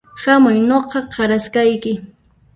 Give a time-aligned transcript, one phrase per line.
[0.21, 1.93] Hamuy nuqa qarasqayki